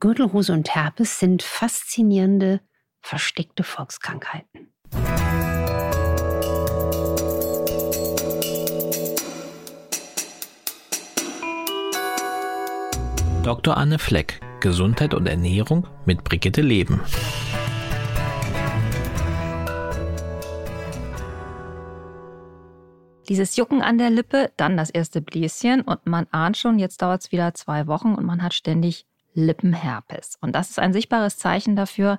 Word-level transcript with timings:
Gürtelrose 0.00 0.52
und 0.52 0.74
Herpes 0.74 1.18
sind 1.18 1.42
faszinierende, 1.42 2.60
versteckte 3.00 3.64
Volkskrankheiten. 3.64 4.72
Dr. 13.42 13.76
Anne 13.76 13.98
Fleck, 13.98 14.40
Gesundheit 14.60 15.14
und 15.14 15.26
Ernährung 15.26 15.86
mit 16.04 16.22
Brigitte 16.22 16.60
Leben. 16.60 17.00
Dieses 23.28 23.56
Jucken 23.56 23.82
an 23.82 23.98
der 23.98 24.10
Lippe, 24.10 24.52
dann 24.56 24.76
das 24.76 24.90
erste 24.90 25.20
Bläschen 25.20 25.82
und 25.82 26.06
man 26.06 26.26
ahnt 26.30 26.56
schon, 26.56 26.78
jetzt 26.78 27.02
dauert 27.02 27.22
es 27.22 27.32
wieder 27.32 27.52
zwei 27.54 27.86
Wochen 27.86 28.14
und 28.14 28.24
man 28.24 28.42
hat 28.42 28.54
ständig 28.54 29.07
Lippenherpes. 29.34 30.36
Und 30.40 30.54
das 30.54 30.70
ist 30.70 30.78
ein 30.78 30.92
sichtbares 30.92 31.38
Zeichen 31.38 31.76
dafür, 31.76 32.18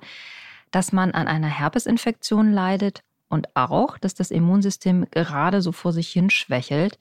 dass 0.72 0.91
man 0.91 1.12
an 1.12 1.27
einer 1.27 1.48
Herpesinfektion 1.48 2.52
leidet 2.52 3.02
und 3.30 3.55
auch, 3.55 3.98
dass 3.98 4.13
das 4.13 4.31
Immunsystem 4.31 5.08
gerade 5.12 5.62
so 5.62 5.72
vor 5.72 5.94
sich 5.94 6.09
hin 6.09 6.30
schwächelt 6.30 6.98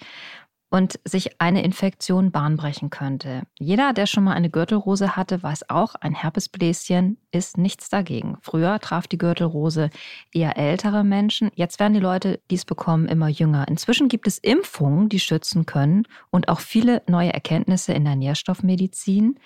und 0.71 1.01
sich 1.05 1.41
eine 1.41 1.65
Infektion 1.65 2.31
bahnbrechen 2.31 2.91
könnte. 2.91 3.45
Jeder, 3.59 3.95
der 3.95 4.07
schon 4.07 4.25
mal 4.25 4.35
eine 4.35 4.51
Gürtelrose 4.51 5.17
hatte, 5.17 5.43
weiß 5.43 5.71
auch, 5.71 5.95
ein 5.95 6.15
Herpesbläschen 6.15 7.17
ist 7.31 7.57
nichts 7.57 7.89
dagegen. 7.89 8.37
Früher 8.43 8.79
traf 8.79 9.07
die 9.07 9.17
Gürtelrose 9.17 9.89
eher 10.33 10.59
ältere 10.59 11.05
Menschen. 11.05 11.51
Jetzt 11.55 11.81
werden 11.81 11.95
die 11.95 12.01
Leute, 12.01 12.41
die 12.51 12.57
es 12.57 12.67
bekommen, 12.67 13.07
immer 13.07 13.29
jünger. 13.29 13.67
Inzwischen 13.67 14.09
gibt 14.09 14.27
es 14.27 14.39
Impfungen, 14.39 15.09
die 15.09 15.21
schützen 15.21 15.65
können 15.65 16.07
und 16.31 16.49
auch 16.49 16.61
viele 16.61 17.03
neue 17.07 17.33
Erkenntnisse 17.33 17.95
in 17.95 18.05
der 18.05 18.17
Nährstoffmedizin, 18.17 19.39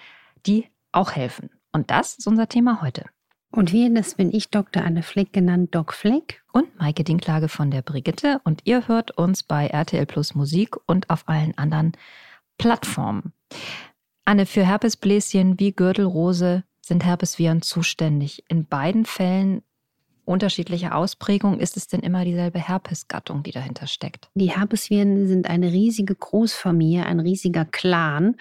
die 0.47 0.67
auch 0.93 1.13
helfen. 1.13 1.51
Und 1.73 1.91
das 1.91 2.19
ist 2.19 2.27
unser 2.27 2.49
Thema 2.49 2.83
heute. 2.83 3.05
Und 3.51 3.73
wir, 3.73 3.93
das 3.93 4.15
bin 4.15 4.33
ich, 4.33 4.51
Dr. 4.51 4.83
Anne 4.83 5.03
Fleck, 5.03 5.33
genannt 5.33 5.75
Doc 5.75 5.93
Fleck. 5.93 6.43
Und 6.53 6.79
Maike 6.79 7.05
Dinklage 7.05 7.49
von 7.49 7.71
der 7.71 7.83
Brigitte. 7.83 8.41
Und 8.45 8.63
ihr 8.65 8.89
hört 8.89 9.11
uns 9.13 9.43
bei 9.43 9.67
RTL 9.67 10.07
Plus 10.07 10.35
Musik 10.35 10.77
und 10.87 11.11
auf 11.11 11.29
allen 11.29 11.57
anderen 11.59 11.93
Plattformen. 12.59 13.33
Anne, 14.25 14.47
für 14.47 14.65
Herpesbläschen 14.65 15.59
wie 15.59 15.73
Gürtelrose 15.73 16.65
sind 16.81 17.05
Herpesviren 17.05 17.61
zuständig. 17.63 18.45
In 18.49 18.67
beiden 18.67 19.05
Fällen 19.05 19.63
unterschiedliche 20.25 20.95
Ausprägung? 20.95 21.59
Ist 21.59 21.77
es 21.77 21.89
denn 21.89 22.01
immer 22.01 22.25
dieselbe 22.25 22.59
Herpesgattung, 22.59 23.43
die 23.43 23.51
dahinter 23.51 23.87
steckt? 23.87 24.29
Die 24.35 24.51
Herpesviren 24.51 25.27
sind 25.27 25.49
eine 25.49 25.73
riesige 25.73 26.15
Großfamilie, 26.15 27.05
ein 27.05 27.21
riesiger 27.21 27.65
Clan 27.65 28.37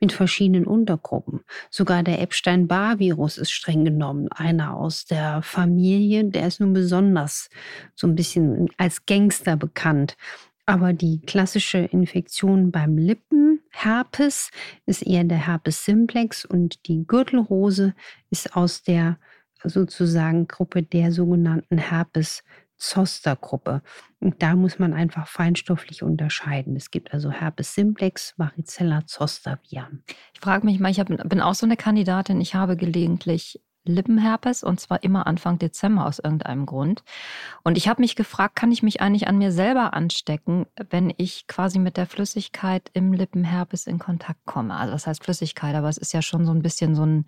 mit 0.00 0.12
verschiedenen 0.12 0.66
Untergruppen. 0.66 1.40
Sogar 1.70 2.02
der 2.02 2.20
Epstein-Barr-Virus 2.20 3.38
ist 3.38 3.52
streng 3.52 3.84
genommen 3.84 4.28
einer 4.30 4.76
aus 4.76 5.04
der 5.04 5.42
Familie. 5.42 6.24
Der 6.24 6.46
ist 6.46 6.60
nun 6.60 6.72
besonders 6.72 7.48
so 7.94 8.06
ein 8.06 8.14
bisschen 8.14 8.68
als 8.76 9.06
Gangster 9.06 9.56
bekannt. 9.56 10.16
Aber 10.64 10.92
die 10.92 11.20
klassische 11.20 11.78
Infektion 11.78 12.70
beim 12.70 12.96
Lippenherpes 12.96 14.50
ist 14.86 15.04
eher 15.04 15.24
der 15.24 15.46
Herpes 15.46 15.84
simplex 15.84 16.44
und 16.44 16.86
die 16.86 17.04
Gürtelrose 17.06 17.94
ist 18.30 18.54
aus 18.54 18.82
der 18.82 19.18
sozusagen 19.64 20.48
Gruppe 20.48 20.82
der 20.82 21.12
sogenannten 21.12 21.78
Herpes 21.78 22.42
Zoster 22.82 23.36
Gruppe. 23.36 23.80
Und 24.18 24.42
da 24.42 24.56
muss 24.56 24.80
man 24.80 24.92
einfach 24.92 25.28
feinstofflich 25.28 26.02
unterscheiden. 26.02 26.74
Es 26.74 26.90
gibt 26.90 27.14
also 27.14 27.30
Herpes 27.30 27.74
simplex, 27.74 28.34
Varicella 28.38 29.06
zoster 29.06 29.60
Viren. 29.70 30.02
Ich 30.34 30.40
frage 30.40 30.66
mich 30.66 30.80
mal, 30.80 30.90
ich 30.90 30.98
hab, 30.98 31.06
bin 31.06 31.40
auch 31.40 31.54
so 31.54 31.64
eine 31.64 31.76
Kandidatin, 31.76 32.40
ich 32.40 32.56
habe 32.56 32.76
gelegentlich 32.76 33.60
Lippenherpes 33.84 34.62
und 34.62 34.80
zwar 34.80 35.02
immer 35.02 35.26
Anfang 35.26 35.58
Dezember 35.58 36.06
aus 36.06 36.18
irgendeinem 36.18 36.66
Grund. 36.66 37.02
Und 37.64 37.76
ich 37.76 37.88
habe 37.88 38.00
mich 38.00 38.16
gefragt, 38.16 38.56
kann 38.56 38.72
ich 38.72 38.82
mich 38.82 39.00
eigentlich 39.00 39.28
an 39.28 39.38
mir 39.38 39.52
selber 39.52 39.94
anstecken, 39.94 40.66
wenn 40.90 41.12
ich 41.16 41.46
quasi 41.46 41.78
mit 41.78 41.96
der 41.96 42.06
Flüssigkeit 42.06 42.90
im 42.94 43.12
Lippenherpes 43.12 43.86
in 43.86 43.98
Kontakt 43.98 44.44
komme? 44.44 44.74
Also 44.74 44.94
was 44.94 45.06
heißt 45.06 45.24
Flüssigkeit, 45.24 45.74
aber 45.74 45.88
es 45.88 45.98
ist 45.98 46.12
ja 46.12 46.22
schon 46.22 46.44
so 46.44 46.52
ein 46.52 46.62
bisschen 46.62 46.94
so 46.94 47.04
ein 47.04 47.26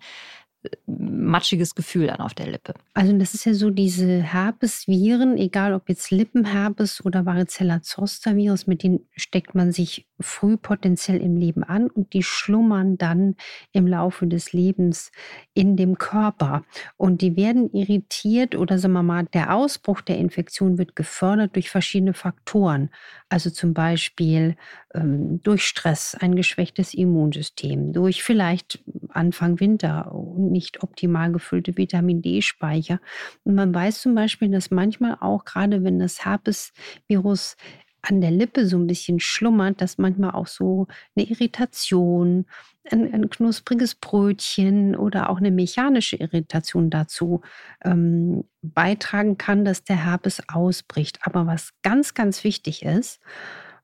matschiges 0.87 1.75
Gefühl 1.75 2.07
dann 2.07 2.19
auf 2.19 2.33
der 2.33 2.47
Lippe. 2.47 2.73
Also 2.93 3.17
das 3.17 3.33
ist 3.33 3.45
ja 3.45 3.53
so 3.53 3.69
diese 3.69 4.21
Herpesviren, 4.21 5.37
egal 5.37 5.73
ob 5.73 5.89
jetzt 5.89 6.11
Lippenherpes 6.11 7.03
oder 7.03 7.25
Varicella 7.25 7.81
zoster 7.81 8.35
Virus, 8.35 8.67
mit 8.67 8.83
denen 8.83 9.01
steckt 9.15 9.55
man 9.55 9.71
sich 9.71 10.07
früh 10.19 10.57
potenziell 10.57 11.21
im 11.21 11.37
Leben 11.37 11.63
an 11.63 11.87
und 11.87 12.13
die 12.13 12.23
schlummern 12.23 12.97
dann 12.97 13.35
im 13.71 13.87
Laufe 13.87 14.27
des 14.27 14.53
Lebens 14.53 15.11
in 15.53 15.75
dem 15.75 15.97
Körper 15.97 16.63
und 16.97 17.21
die 17.21 17.35
werden 17.35 17.71
irritiert 17.71 18.55
oder 18.55 18.77
sagen 18.77 18.93
wir 18.93 19.03
mal, 19.03 19.25
der 19.33 19.53
Ausbruch 19.55 20.01
der 20.01 20.17
Infektion 20.17 20.77
wird 20.77 20.95
gefördert 20.95 21.55
durch 21.55 21.69
verschiedene 21.69 22.13
Faktoren. 22.13 22.89
Also 23.29 23.49
zum 23.49 23.73
Beispiel 23.73 24.55
ähm, 24.93 25.41
durch 25.43 25.65
Stress, 25.65 26.15
ein 26.15 26.35
geschwächtes 26.35 26.93
Immunsystem, 26.93 27.91
durch 27.91 28.23
vielleicht 28.23 28.83
Anfang 29.09 29.59
Winter 29.59 30.11
nicht 30.37 30.83
optimal 30.83 31.31
gefüllte 31.31 31.77
Vitamin 31.77 32.21
D-Speicher. 32.21 32.99
Und 33.43 33.55
man 33.55 33.73
weiß 33.73 34.01
zum 34.01 34.15
Beispiel, 34.15 34.49
dass 34.49 34.71
manchmal 34.71 35.17
auch, 35.19 35.45
gerade 35.45 35.83
wenn 35.83 35.99
das 35.99 36.25
Herpesvirus 36.25 37.57
an 38.05 38.21
der 38.21 38.31
Lippe 38.31 38.67
so 38.67 38.77
ein 38.77 38.87
bisschen 38.87 39.19
schlummert, 39.19 39.81
dass 39.81 39.97
manchmal 39.97 40.31
auch 40.31 40.47
so 40.47 40.87
eine 41.15 41.27
Irritation, 41.27 42.45
ein, 42.91 43.13
ein 43.13 43.29
knuspriges 43.29 43.95
Brötchen 43.95 44.95
oder 44.95 45.29
auch 45.29 45.37
eine 45.37 45.51
mechanische 45.51 46.17
Irritation 46.17 46.89
dazu 46.89 47.41
ähm, 47.83 48.45
beitragen 48.61 49.37
kann, 49.37 49.65
dass 49.65 49.83
der 49.83 50.03
Herpes 50.05 50.41
ausbricht. 50.47 51.19
Aber 51.23 51.47
was 51.47 51.73
ganz, 51.81 52.13
ganz 52.13 52.43
wichtig 52.43 52.83
ist, 52.83 53.19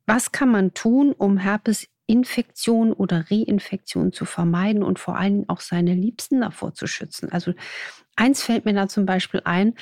was 0.05 0.31
kann 0.31 0.49
man 0.49 0.73
tun, 0.73 1.13
um 1.17 1.37
Herpesinfektion 1.37 2.93
oder 2.93 3.25
Reinfektion 3.31 4.13
zu 4.13 4.25
vermeiden 4.25 4.83
und 4.83 4.99
vor 4.99 5.17
allen 5.17 5.33
Dingen 5.33 5.49
auch 5.49 5.61
seine 5.61 5.93
Liebsten 5.93 6.41
davor 6.41 6.73
zu 6.73 6.85
schützen? 6.85 7.31
Also 7.31 7.53
eins 8.15 8.43
fällt 8.43 8.65
mir 8.65 8.73
da 8.73 8.87
zum 8.87 9.05
Beispiel 9.05 9.41
ein, 9.45 9.75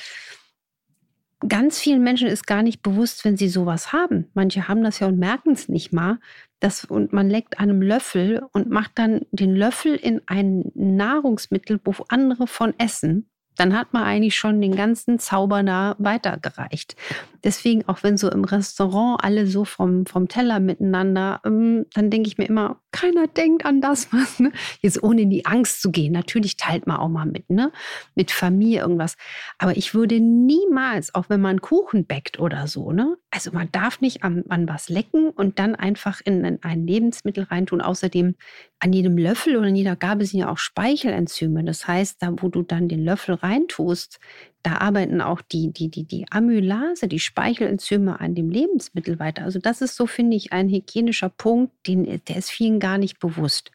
ganz 1.47 1.79
vielen 1.79 2.03
Menschen 2.03 2.27
ist 2.27 2.47
gar 2.47 2.63
nicht 2.63 2.81
bewusst, 2.81 3.23
wenn 3.23 3.37
sie 3.37 3.49
sowas 3.49 3.93
haben. 3.93 4.29
Manche 4.33 4.67
haben 4.67 4.83
das 4.83 4.99
ja 4.99 5.07
und 5.07 5.17
merken 5.17 5.51
es 5.51 5.69
nicht 5.69 5.93
mal. 5.93 6.19
Das, 6.59 6.85
und 6.85 7.13
man 7.13 7.29
leckt 7.29 7.59
einem 7.59 7.81
Löffel 7.81 8.41
und 8.51 8.69
macht 8.69 8.91
dann 8.95 9.21
den 9.31 9.55
Löffel 9.55 9.95
in 9.95 10.21
ein 10.25 10.71
Nahrungsmittel, 10.75 11.79
wo 11.83 11.93
andere 12.09 12.47
von 12.47 12.73
essen 12.77 13.29
dann 13.59 13.77
hat 13.77 13.91
man 13.91 14.03
eigentlich 14.03 14.37
schon 14.37 14.61
den 14.61 14.75
ganzen 14.75 15.19
Zauber 15.19 15.63
da 15.63 15.95
weitergereicht. 15.99 16.95
Deswegen, 17.43 17.87
auch 17.87 18.03
wenn 18.03 18.17
so 18.17 18.29
im 18.29 18.43
Restaurant 18.43 19.23
alle 19.23 19.47
so 19.47 19.65
vom, 19.65 20.05
vom 20.05 20.27
Teller 20.27 20.59
miteinander, 20.59 21.41
ähm, 21.45 21.85
dann 21.93 22.09
denke 22.09 22.27
ich 22.27 22.37
mir 22.37 22.45
immer, 22.45 22.81
keiner 22.91 23.27
denkt 23.27 23.65
an 23.65 23.81
das, 23.81 24.11
was, 24.13 24.39
ne? 24.39 24.51
Jetzt 24.81 25.01
ohne 25.03 25.21
in 25.21 25.29
die 25.29 25.45
Angst 25.45 25.81
zu 25.81 25.91
gehen. 25.91 26.11
Natürlich 26.13 26.57
teilt 26.57 26.87
man 26.87 26.97
auch 26.97 27.09
mal 27.09 27.25
mit, 27.25 27.49
ne? 27.49 27.71
Mit 28.15 28.31
Familie 28.31 28.81
irgendwas. 28.81 29.15
Aber 29.57 29.77
ich 29.77 29.93
würde 29.93 30.19
niemals, 30.19 31.13
auch 31.15 31.29
wenn 31.29 31.41
man 31.41 31.61
Kuchen 31.61 32.05
bäckt 32.05 32.39
oder 32.39 32.67
so, 32.67 32.91
ne? 32.91 33.17
Also 33.31 33.51
man 33.51 33.71
darf 33.71 34.01
nicht 34.01 34.23
an, 34.23 34.43
an 34.49 34.67
was 34.67 34.89
lecken 34.89 35.29
und 35.29 35.59
dann 35.59 35.75
einfach 35.75 36.21
in, 36.23 36.43
in 36.43 36.63
ein 36.63 36.87
Lebensmittel 36.87 37.43
reintun. 37.45 37.81
Außerdem 37.81 38.35
an 38.79 38.93
jedem 38.93 39.17
Löffel 39.17 39.57
oder 39.57 39.67
in 39.67 39.75
jeder 39.75 39.95
Gabel 39.95 40.25
sind 40.25 40.39
ja 40.39 40.49
auch 40.49 40.57
Speichelenzyme. 40.57 41.63
Das 41.63 41.87
heißt, 41.87 42.21
da 42.21 42.33
wo 42.37 42.49
du 42.49 42.63
dann 42.63 42.87
den 42.87 43.03
Löffel 43.03 43.35
reintust, 43.35 44.19
da 44.63 44.77
arbeiten 44.77 45.21
auch 45.21 45.41
die, 45.41 45.71
die, 45.71 45.89
die, 45.89 46.03
die 46.03 46.25
Amylase, 46.29 47.07
die 47.07 47.19
Speichelenzyme 47.19 48.19
an 48.19 48.35
dem 48.35 48.49
Lebensmittel 48.49 49.19
weiter. 49.19 49.43
Also 49.43 49.59
das 49.59 49.81
ist 49.81 49.95
so, 49.95 50.05
finde 50.05 50.35
ich, 50.35 50.51
ein 50.51 50.69
hygienischer 50.69 51.29
Punkt, 51.29 51.73
den, 51.87 52.21
der 52.27 52.35
ist 52.35 52.51
vielen 52.51 52.79
gar 52.79 52.97
nicht 52.97 53.19
bewusst. 53.19 53.71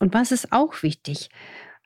Und 0.00 0.14
was 0.14 0.32
ist 0.32 0.52
auch 0.52 0.82
wichtig? 0.82 1.28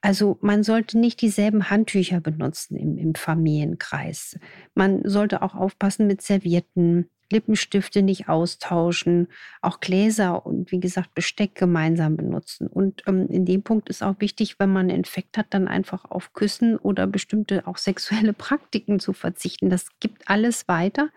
Also 0.00 0.38
man 0.40 0.62
sollte 0.62 0.98
nicht 0.98 1.20
dieselben 1.20 1.70
Handtücher 1.70 2.20
benutzen 2.20 2.76
im, 2.76 2.96
im 2.96 3.14
Familienkreis. 3.14 4.38
Man 4.74 5.02
sollte 5.04 5.42
auch 5.42 5.54
aufpassen 5.54 6.06
mit 6.06 6.22
Servietten, 6.22 7.10
Lippenstifte 7.32 8.02
nicht 8.02 8.28
austauschen, 8.28 9.28
auch 9.62 9.80
Gläser 9.80 10.44
und 10.44 10.72
wie 10.72 10.80
gesagt 10.80 11.14
Besteck 11.14 11.54
gemeinsam 11.54 12.16
benutzen. 12.16 12.66
Und 12.66 13.02
ähm, 13.06 13.28
in 13.28 13.44
dem 13.44 13.62
Punkt 13.62 13.88
ist 13.88 14.02
auch 14.02 14.16
wichtig, 14.18 14.58
wenn 14.58 14.72
man 14.72 14.88
einen 14.88 14.98
Infekt 14.98 15.38
hat, 15.38 15.46
dann 15.50 15.68
einfach 15.68 16.04
auf 16.04 16.32
Küssen 16.32 16.76
oder 16.76 17.06
bestimmte 17.06 17.66
auch 17.66 17.76
sexuelle 17.78 18.32
Praktiken 18.32 18.98
zu 19.00 19.12
verzichten. 19.12 19.70
Das 19.70 19.86
gibt 20.00 20.28
alles 20.28 20.68
weiter, 20.68 21.10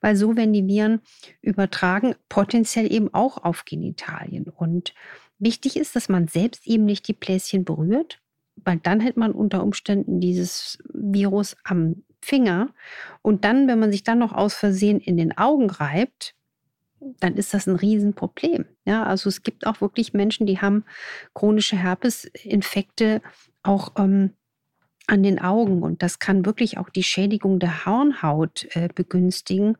weil 0.00 0.16
so 0.16 0.36
werden 0.36 0.52
die 0.52 0.66
Viren 0.66 1.00
übertragen, 1.42 2.14
potenziell 2.28 2.92
eben 2.92 3.12
auch 3.12 3.38
auf 3.38 3.64
Genitalien. 3.64 4.48
Und 4.48 4.94
wichtig 5.38 5.76
ist, 5.76 5.94
dass 5.96 6.08
man 6.08 6.28
selbst 6.28 6.66
eben 6.66 6.84
nicht 6.84 7.06
die 7.08 7.12
Bläschen 7.12 7.64
berührt, 7.64 8.20
weil 8.56 8.78
dann 8.78 9.00
hätte 9.00 9.20
man 9.20 9.32
unter 9.32 9.62
Umständen 9.62 10.20
dieses 10.20 10.78
Virus 10.92 11.56
am 11.64 12.02
Finger 12.20 12.68
und 13.22 13.44
dann, 13.44 13.68
wenn 13.68 13.78
man 13.78 13.92
sich 13.92 14.02
dann 14.02 14.18
noch 14.18 14.32
aus 14.32 14.54
Versehen 14.54 15.00
in 15.00 15.16
den 15.16 15.36
Augen 15.36 15.70
reibt, 15.70 16.34
dann 17.20 17.36
ist 17.36 17.54
das 17.54 17.66
ein 17.66 17.76
Riesenproblem. 17.76 18.66
Ja, 18.84 19.04
also 19.04 19.28
es 19.28 19.42
gibt 19.42 19.66
auch 19.66 19.80
wirklich 19.80 20.14
Menschen, 20.14 20.46
die 20.46 20.60
haben 20.60 20.84
chronische 21.34 21.76
Herpesinfekte 21.76 23.22
auch 23.62 23.92
ähm, 23.96 24.34
an 25.06 25.22
den 25.22 25.40
Augen 25.40 25.82
und 25.82 26.02
das 26.02 26.18
kann 26.18 26.44
wirklich 26.44 26.76
auch 26.78 26.90
die 26.90 27.02
Schädigung 27.02 27.58
der 27.58 27.86
Hornhaut 27.86 28.66
äh, 28.76 28.88
begünstigen. 28.94 29.76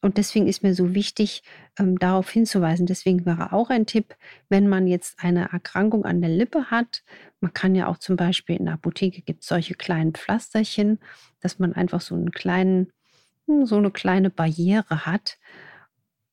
Und 0.00 0.16
deswegen 0.16 0.46
ist 0.46 0.62
mir 0.62 0.74
so 0.74 0.94
wichtig, 0.94 1.42
ähm, 1.78 1.98
darauf 1.98 2.30
hinzuweisen. 2.30 2.86
Deswegen 2.86 3.26
wäre 3.26 3.52
auch 3.52 3.68
ein 3.70 3.86
Tipp, 3.86 4.14
wenn 4.48 4.68
man 4.68 4.86
jetzt 4.86 5.18
eine 5.22 5.50
Erkrankung 5.52 6.04
an 6.04 6.20
der 6.20 6.30
Lippe 6.30 6.70
hat. 6.70 7.02
Man 7.40 7.52
kann 7.52 7.74
ja 7.74 7.88
auch 7.88 7.98
zum 7.98 8.16
Beispiel 8.16 8.56
in 8.56 8.66
der 8.66 8.74
Apotheke 8.74 9.22
gibt 9.22 9.42
es 9.42 9.48
solche 9.48 9.74
kleinen 9.74 10.12
Pflasterchen, 10.12 11.00
dass 11.40 11.58
man 11.58 11.72
einfach 11.72 12.00
so 12.00 12.14
einen 12.14 12.30
kleinen, 12.30 12.92
hm, 13.46 13.66
so 13.66 13.76
eine 13.76 13.90
kleine 13.90 14.30
Barriere 14.30 15.04
hat, 15.04 15.38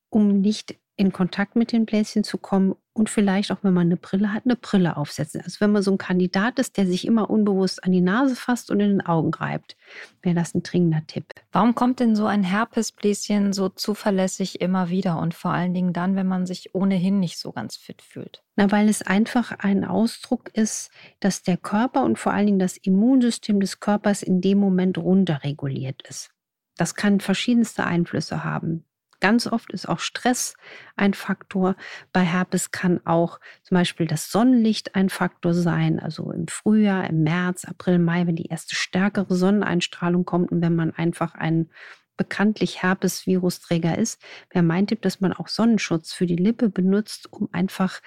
um 0.09 0.41
nicht 0.41 0.77
in 0.97 1.11
Kontakt 1.11 1.55
mit 1.55 1.71
den 1.71 1.85
Bläschen 1.85 2.23
zu 2.23 2.37
kommen 2.37 2.75
und 2.93 3.09
vielleicht 3.09 3.51
auch, 3.51 3.57
wenn 3.61 3.73
man 3.73 3.87
eine 3.87 3.97
Brille 3.97 4.31
hat, 4.31 4.45
eine 4.45 4.55
Brille 4.55 4.95
aufsetzen. 4.95 5.41
Also 5.41 5.59
wenn 5.59 5.71
man 5.71 5.83
so 5.83 5.91
ein 5.91 5.97
Kandidat 5.97 6.57
ist, 6.59 6.77
der 6.77 6.87
sich 6.87 7.05
immer 7.05 7.29
unbewusst 7.29 7.83
an 7.83 7.91
die 7.91 7.99
Nase 7.99 8.37
fasst 8.37 8.71
und 8.71 8.79
in 8.79 8.89
den 8.89 9.05
Augen 9.05 9.33
reibt, 9.33 9.75
wäre 10.21 10.35
das 10.35 10.55
ein 10.55 10.63
dringender 10.63 11.05
Tipp. 11.05 11.33
Warum 11.51 11.75
kommt 11.75 11.99
denn 11.99 12.15
so 12.15 12.25
ein 12.25 12.43
Herpesbläschen 12.43 13.51
so 13.51 13.67
zuverlässig 13.67 14.61
immer 14.61 14.89
wieder 14.89 15.19
und 15.19 15.33
vor 15.33 15.51
allen 15.51 15.73
Dingen 15.73 15.91
dann, 15.91 16.15
wenn 16.15 16.27
man 16.27 16.45
sich 16.45 16.73
ohnehin 16.73 17.19
nicht 17.19 17.37
so 17.37 17.51
ganz 17.51 17.75
fit 17.75 18.01
fühlt? 18.01 18.43
Na, 18.55 18.71
weil 18.71 18.87
es 18.87 19.01
einfach 19.01 19.51
ein 19.59 19.83
Ausdruck 19.83 20.49
ist, 20.53 20.89
dass 21.19 21.43
der 21.43 21.57
Körper 21.57 22.03
und 22.05 22.17
vor 22.17 22.31
allen 22.31 22.45
Dingen 22.45 22.59
das 22.59 22.77
Immunsystem 22.77 23.59
des 23.59 23.81
Körpers 23.81 24.23
in 24.23 24.39
dem 24.39 24.59
Moment 24.59 24.97
runterreguliert 24.97 26.01
ist. 26.07 26.31
Das 26.77 26.95
kann 26.95 27.19
verschiedenste 27.19 27.85
Einflüsse 27.85 28.45
haben. 28.45 28.85
Ganz 29.19 29.47
oft 29.47 29.71
ist 29.71 29.87
auch 29.87 29.99
Stress 29.99 30.55
ein 30.95 31.13
Faktor. 31.13 31.75
Bei 32.11 32.21
Herpes 32.21 32.71
kann 32.71 32.99
auch 33.05 33.39
zum 33.63 33.75
Beispiel 33.75 34.07
das 34.07 34.31
Sonnenlicht 34.31 34.95
ein 34.95 35.09
Faktor 35.09 35.53
sein. 35.53 35.99
Also 35.99 36.31
im 36.31 36.47
Frühjahr, 36.47 37.09
im 37.09 37.23
März, 37.23 37.65
April, 37.65 37.99
Mai, 37.99 38.27
wenn 38.27 38.35
die 38.35 38.47
erste 38.47 38.75
stärkere 38.75 39.35
Sonneneinstrahlung 39.35 40.25
kommt 40.25 40.51
und 40.51 40.61
wenn 40.61 40.75
man 40.75 40.91
einfach 40.91 41.35
ein 41.35 41.69
bekanntlich 42.17 42.81
Herpes-Virusträger 42.81 43.97
ist, 43.97 44.21
wäre 44.49 44.63
mein 44.63 44.87
Tipp, 44.87 45.01
dass 45.01 45.21
man 45.21 45.33
auch 45.33 45.47
Sonnenschutz 45.47 46.13
für 46.13 46.25
die 46.25 46.35
Lippe 46.35 46.69
benutzt, 46.69 47.31
um 47.31 47.49
einfach 47.51 48.01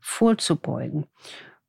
vorzubeugen. 0.00 1.06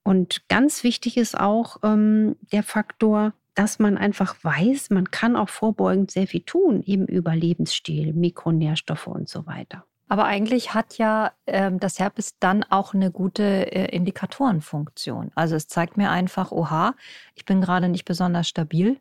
Und 0.03 0.47
ganz 0.49 0.83
wichtig 0.83 1.17
ist 1.17 1.39
auch 1.39 1.77
ähm, 1.83 2.35
der 2.51 2.63
Faktor, 2.63 3.33
dass 3.55 3.79
man 3.79 3.97
einfach 3.97 4.35
weiß, 4.43 4.89
man 4.89 5.11
kann 5.11 5.35
auch 5.35 5.49
vorbeugend 5.49 6.11
sehr 6.11 6.27
viel 6.27 6.41
tun, 6.41 6.81
eben 6.83 7.07
über 7.07 7.35
Lebensstil, 7.35 8.13
Mikronährstoffe 8.13 9.07
und 9.07 9.29
so 9.29 9.45
weiter. 9.45 9.85
Aber 10.07 10.25
eigentlich 10.25 10.73
hat 10.73 10.97
ja 10.97 11.31
ähm, 11.47 11.79
das 11.79 11.97
Herpes 11.99 12.37
dann 12.39 12.63
auch 12.63 12.93
eine 12.93 13.09
gute 13.09 13.71
äh, 13.71 13.95
Indikatorenfunktion. 13.95 15.31
Also 15.33 15.55
es 15.55 15.67
zeigt 15.67 15.97
mir 15.97 16.11
einfach, 16.11 16.51
oha, 16.51 16.93
ich 17.35 17.45
bin 17.45 17.61
gerade 17.61 17.89
nicht 17.89 18.05
besonders 18.05 18.47
stabil. 18.47 18.99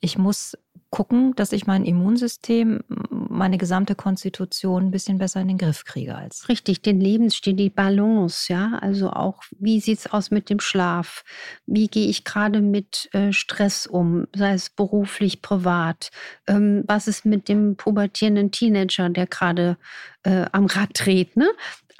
Ich 0.00 0.16
muss 0.16 0.56
gucken, 0.90 1.34
dass 1.36 1.52
ich 1.52 1.66
mein 1.66 1.84
Immunsystem, 1.84 2.82
meine 3.10 3.58
gesamte 3.58 3.94
Konstitution 3.94 4.86
ein 4.86 4.90
bisschen 4.90 5.18
besser 5.18 5.40
in 5.40 5.48
den 5.48 5.58
Griff 5.58 5.84
kriege 5.84 6.14
als. 6.14 6.48
Richtig, 6.48 6.80
den 6.80 7.00
Lebensstil, 7.00 7.54
die 7.54 7.68
Balance, 7.68 8.50
ja. 8.52 8.78
Also 8.80 9.10
auch, 9.10 9.42
wie 9.58 9.80
sieht 9.80 9.98
es 9.98 10.06
aus 10.06 10.30
mit 10.30 10.48
dem 10.48 10.60
Schlaf? 10.60 11.24
Wie 11.66 11.88
gehe 11.88 12.08
ich 12.08 12.24
gerade 12.24 12.60
mit 12.62 13.08
äh, 13.12 13.32
Stress 13.32 13.86
um, 13.86 14.26
sei 14.34 14.54
es 14.54 14.70
beruflich, 14.70 15.42
privat? 15.42 16.10
Ähm, 16.46 16.84
was 16.86 17.06
ist 17.06 17.26
mit 17.26 17.48
dem 17.48 17.76
pubertierenden 17.76 18.50
Teenager, 18.50 19.10
der 19.10 19.26
gerade 19.26 19.76
äh, 20.22 20.46
am 20.52 20.66
Rad 20.66 20.90
dreht, 20.94 21.36
ne? 21.36 21.48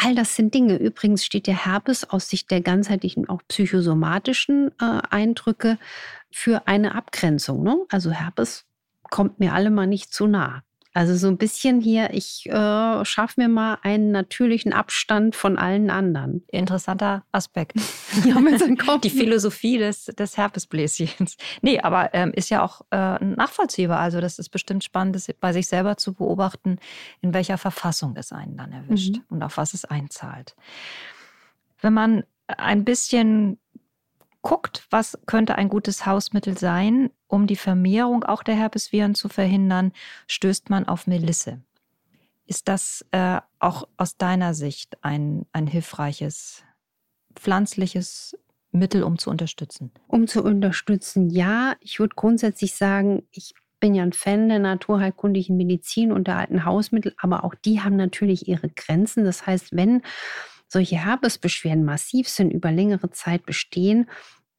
All 0.00 0.14
das 0.14 0.36
sind 0.36 0.54
Dinge. 0.54 0.76
Übrigens 0.76 1.24
steht 1.24 1.48
der 1.48 1.66
Herpes 1.66 2.08
aus 2.08 2.28
Sicht 2.28 2.52
der 2.52 2.60
ganzheitlichen, 2.60 3.28
auch 3.28 3.42
psychosomatischen 3.48 4.70
äh, 4.80 5.00
Eindrücke 5.10 5.76
für 6.30 6.68
eine 6.68 6.94
Abgrenzung. 6.94 7.64
Ne? 7.64 7.84
Also 7.90 8.12
Herpes 8.12 8.67
kommt 9.10 9.40
mir 9.40 9.54
alle 9.54 9.70
mal 9.70 9.86
nicht 9.86 10.12
zu 10.12 10.26
nah. 10.26 10.62
Also 10.94 11.14
so 11.14 11.28
ein 11.28 11.36
bisschen 11.36 11.80
hier, 11.80 12.12
ich 12.12 12.46
äh, 12.46 13.04
schaffe 13.04 13.40
mir 13.40 13.48
mal 13.48 13.78
einen 13.82 14.10
natürlichen 14.10 14.72
Abstand 14.72 15.36
von 15.36 15.56
allen 15.56 15.90
anderen. 15.90 16.42
Interessanter 16.48 17.24
Aspekt. 17.30 17.76
ja, 18.24 18.36
Die 19.04 19.10
Philosophie 19.10 19.78
des, 19.78 20.06
des 20.06 20.36
Herpesbläschens. 20.36 21.36
Nee, 21.62 21.78
aber 21.78 22.14
ähm, 22.14 22.32
ist 22.34 22.50
ja 22.50 22.64
auch 22.64 22.80
äh, 22.90 23.22
nachvollziehbar. 23.24 24.00
Also 24.00 24.20
das 24.20 24.40
ist 24.40 24.48
bestimmt 24.48 24.82
spannend, 24.82 25.14
das 25.14 25.28
bei 25.38 25.52
sich 25.52 25.68
selber 25.68 25.96
zu 25.98 26.14
beobachten, 26.14 26.78
in 27.20 27.32
welcher 27.32 27.58
Verfassung 27.58 28.16
es 28.16 28.32
einen 28.32 28.56
dann 28.56 28.72
erwischt 28.72 29.18
mhm. 29.18 29.24
und 29.28 29.42
auf 29.44 29.56
was 29.56 29.74
es 29.74 29.84
einzahlt. 29.84 30.56
Wenn 31.80 31.92
man 31.92 32.24
ein 32.48 32.84
bisschen 32.84 33.60
guckt, 34.42 34.86
was 34.90 35.18
könnte 35.26 35.56
ein 35.56 35.68
gutes 35.68 36.06
Hausmittel 36.06 36.58
sein, 36.58 37.10
um 37.28 37.46
die 37.46 37.56
Vermehrung 37.56 38.24
auch 38.24 38.42
der 38.42 38.56
Herpesviren 38.56 39.14
zu 39.14 39.28
verhindern, 39.28 39.92
stößt 40.26 40.70
man 40.70 40.88
auf 40.88 41.06
Melisse. 41.06 41.60
Ist 42.46 42.68
das 42.68 43.04
äh, 43.12 43.40
auch 43.58 43.86
aus 43.96 44.16
deiner 44.16 44.54
Sicht 44.54 45.04
ein, 45.04 45.46
ein 45.52 45.66
hilfreiches 45.66 46.64
pflanzliches 47.36 48.36
Mittel, 48.72 49.02
um 49.02 49.18
zu 49.18 49.30
unterstützen? 49.30 49.92
Um 50.08 50.26
zu 50.26 50.42
unterstützen, 50.42 51.30
ja. 51.30 51.76
Ich 51.80 52.00
würde 52.00 52.14
grundsätzlich 52.16 52.74
sagen, 52.74 53.22
ich 53.30 53.54
bin 53.80 53.94
ja 53.94 54.02
ein 54.02 54.12
Fan 54.12 54.48
der 54.48 54.58
naturheilkundlichen 54.58 55.56
Medizin 55.56 56.10
und 56.10 56.26
der 56.26 56.38
alten 56.38 56.64
Hausmittel, 56.64 57.14
aber 57.18 57.44
auch 57.44 57.54
die 57.54 57.80
haben 57.80 57.96
natürlich 57.96 58.48
ihre 58.48 58.68
Grenzen. 58.68 59.24
Das 59.24 59.46
heißt, 59.46 59.76
wenn 59.76 60.02
solche 60.68 60.96
Herpesbeschwerden 60.96 61.84
massiv 61.84 62.28
sind, 62.28 62.50
über 62.50 62.72
längere 62.72 63.10
Zeit 63.10 63.46
bestehen, 63.46 64.08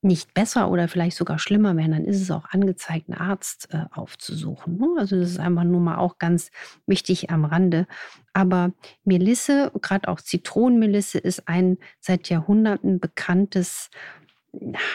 nicht 0.01 0.33
besser 0.33 0.71
oder 0.71 0.87
vielleicht 0.87 1.17
sogar 1.17 1.39
schlimmer 1.39 1.75
werden, 1.75 1.91
dann 1.91 2.05
ist 2.05 2.21
es 2.21 2.31
auch 2.31 2.45
angezeigt, 2.49 3.09
einen 3.09 3.19
Arzt 3.19 3.67
äh, 3.73 3.85
aufzusuchen. 3.91 4.77
Ne? 4.77 4.87
Also 4.97 5.19
das 5.19 5.31
ist 5.31 5.39
einfach 5.39 5.65
nur 5.65 5.81
mal 5.81 5.97
auch 5.97 6.17
ganz 6.17 6.51
wichtig 6.85 7.29
am 7.29 7.43
Rande. 7.43 7.85
Aber 8.31 8.71
Melisse, 9.03 9.71
gerade 9.81 10.07
auch 10.07 10.21
Zitronenmelisse, 10.21 11.17
ist 11.17 11.47
ein 11.47 11.77
seit 11.99 12.29
Jahrhunderten 12.29 12.99
bekanntes 12.99 13.89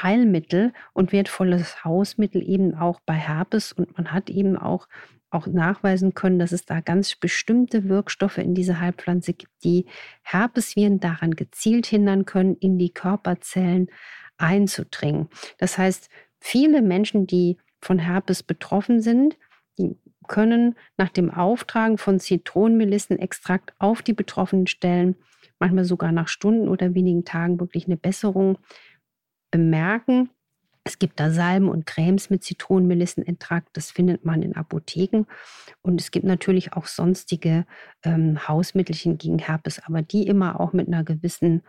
Heilmittel 0.02 0.72
und 0.94 1.12
wertvolles 1.12 1.84
Hausmittel 1.84 2.42
eben 2.42 2.74
auch 2.74 3.00
bei 3.04 3.14
Herpes. 3.14 3.72
Und 3.72 3.96
man 3.96 4.10
hat 4.10 4.30
eben 4.30 4.56
auch 4.56 4.88
auch 5.34 5.46
nachweisen 5.48 6.14
können, 6.14 6.38
dass 6.38 6.52
es 6.52 6.64
da 6.64 6.80
ganz 6.80 7.16
bestimmte 7.16 7.88
Wirkstoffe 7.88 8.38
in 8.38 8.54
dieser 8.54 8.80
Heilpflanze 8.80 9.34
gibt, 9.34 9.52
die 9.64 9.86
Herpesviren 10.22 11.00
daran 11.00 11.32
gezielt 11.32 11.86
hindern 11.86 12.24
können, 12.24 12.56
in 12.60 12.78
die 12.78 12.94
Körperzellen 12.94 13.88
einzudringen. 14.38 15.28
Das 15.58 15.78
heißt, 15.78 16.08
viele 16.40 16.82
Menschen, 16.82 17.26
die 17.26 17.56
von 17.80 17.98
Herpes 17.98 18.42
betroffen 18.42 19.00
sind, 19.00 19.36
die 19.78 19.96
können 20.26 20.76
nach 20.96 21.10
dem 21.10 21.30
Auftragen 21.30 21.98
von 21.98 22.18
Zitronenmelissenextrakt 22.18 23.74
auf 23.78 24.02
die 24.02 24.14
betroffenen 24.14 24.66
Stellen, 24.66 25.16
manchmal 25.58 25.84
sogar 25.84 26.12
nach 26.12 26.28
Stunden 26.28 26.68
oder 26.68 26.94
wenigen 26.94 27.24
Tagen, 27.24 27.60
wirklich 27.60 27.86
eine 27.86 27.96
Besserung 27.96 28.58
bemerken. 29.50 30.30
Es 30.86 30.98
gibt 30.98 31.18
da 31.18 31.30
Salben 31.30 31.68
und 31.68 31.86
Cremes 31.86 32.28
mit 32.28 32.44
Zitronenmelissenextrakt, 32.44 33.68
das 33.72 33.90
findet 33.90 34.24
man 34.24 34.42
in 34.42 34.54
Apotheken. 34.54 35.24
Und 35.80 36.00
es 36.00 36.10
gibt 36.10 36.26
natürlich 36.26 36.74
auch 36.74 36.86
sonstige 36.86 37.64
ähm, 38.02 38.46
Hausmittelchen 38.46 39.16
gegen 39.16 39.38
Herpes, 39.38 39.80
aber 39.84 40.02
die 40.02 40.26
immer 40.26 40.60
auch 40.60 40.74
mit 40.74 40.88
einer 40.88 41.04
gewissen 41.04 41.62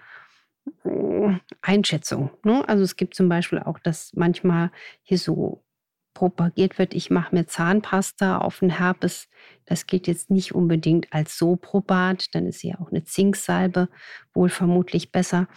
Einschätzung. 1.62 2.32
Ne? 2.44 2.68
Also 2.68 2.84
es 2.84 2.96
gibt 2.96 3.16
zum 3.16 3.30
Beispiel 3.30 3.60
auch, 3.60 3.80
dass 3.80 4.12
manchmal 4.16 4.72
hier 5.04 5.18
so 5.18 5.64
propagiert 6.14 6.80
wird, 6.80 6.94
ich 6.94 7.10
mache 7.10 7.36
mir 7.36 7.46
Zahnpasta 7.46 8.38
auf 8.38 8.60
den 8.60 8.70
Herpes. 8.70 9.28
Das 9.66 9.86
gilt 9.86 10.08
jetzt 10.08 10.32
nicht 10.32 10.56
unbedingt 10.56 11.12
als 11.12 11.38
so 11.38 11.58
probat, 11.58 12.34
dann 12.34 12.48
ist 12.48 12.64
ja 12.64 12.80
auch 12.80 12.90
eine 12.90 13.04
Zinksalbe 13.04 13.90
wohl 14.34 14.50
vermutlich 14.50 15.12
besser. 15.12 15.48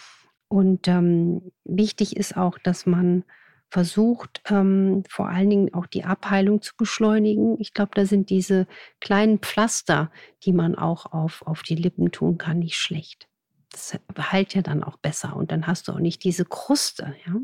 Und 0.48 0.88
ähm, 0.88 1.52
wichtig 1.64 2.16
ist 2.16 2.36
auch, 2.36 2.58
dass 2.58 2.86
man 2.86 3.24
versucht, 3.70 4.42
ähm, 4.50 5.04
vor 5.08 5.28
allen 5.28 5.50
Dingen 5.50 5.74
auch 5.74 5.86
die 5.86 6.04
Abheilung 6.04 6.62
zu 6.62 6.74
beschleunigen. 6.76 7.56
Ich 7.60 7.74
glaube, 7.74 7.90
da 7.94 8.06
sind 8.06 8.30
diese 8.30 8.66
kleinen 9.00 9.38
Pflaster, 9.38 10.10
die 10.42 10.52
man 10.52 10.74
auch 10.74 11.06
auf, 11.12 11.42
auf 11.46 11.62
die 11.62 11.74
Lippen 11.74 12.10
tun 12.10 12.38
kann, 12.38 12.60
nicht 12.60 12.76
schlecht. 12.76 13.27
Das 13.70 13.98
heilt 14.18 14.54
ja 14.54 14.62
dann 14.62 14.82
auch 14.82 14.96
besser 14.96 15.36
und 15.36 15.52
dann 15.52 15.66
hast 15.66 15.88
du 15.88 15.92
auch 15.92 15.98
nicht 15.98 16.24
diese 16.24 16.44
Kruste, 16.44 17.14
ja. 17.26 17.34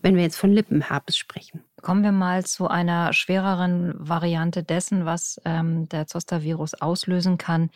Wenn 0.00 0.14
wir 0.14 0.22
jetzt 0.22 0.36
von 0.36 0.52
Lippenherpes 0.52 1.16
sprechen. 1.16 1.64
Kommen 1.82 2.04
wir 2.04 2.12
mal 2.12 2.46
zu 2.46 2.68
einer 2.68 3.12
schwereren 3.12 3.94
Variante 3.96 4.62
dessen, 4.62 5.06
was 5.06 5.40
ähm, 5.44 5.88
der 5.88 6.06
Zoster-Virus 6.06 6.74
auslösen 6.74 7.36
kann, 7.36 7.70